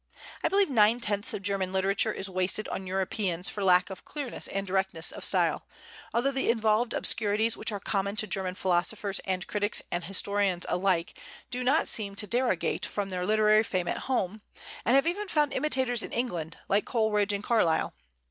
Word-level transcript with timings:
I 0.43 0.47
believe 0.49 0.71
nine 0.71 0.99
tenths 0.99 1.31
of 1.31 1.43
German 1.43 1.71
literature 1.71 2.11
is 2.11 2.27
wasted 2.27 2.67
on 2.69 2.87
Europeans 2.87 3.49
for 3.49 3.63
lack 3.63 3.91
of 3.91 4.03
clearness 4.03 4.47
and 4.47 4.65
directness 4.65 5.11
of 5.11 5.23
style; 5.23 5.67
although 6.11 6.31
the 6.31 6.49
involved 6.49 6.95
obscurities 6.95 7.55
which 7.55 7.71
are 7.71 7.79
common 7.79 8.15
to 8.15 8.25
German 8.25 8.55
philosophers 8.55 9.19
and 9.25 9.45
critics 9.45 9.83
and 9.91 10.05
historians 10.05 10.65
alike 10.69 11.19
do 11.51 11.63
not 11.63 11.87
seem 11.87 12.15
to 12.15 12.25
derogate 12.25 12.83
from 12.83 13.09
their 13.09 13.27
literary 13.27 13.61
fame 13.63 13.87
at 13.87 13.99
home, 14.09 14.41
and 14.85 14.95
have 14.95 15.05
even 15.05 15.27
found 15.27 15.53
imitators 15.53 16.01
in 16.01 16.11
England, 16.11 16.57
like 16.67 16.83
Coleridge 16.85 17.31
and 17.31 17.43
Carlyle. 17.43 17.93